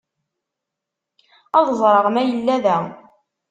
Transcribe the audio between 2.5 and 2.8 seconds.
da.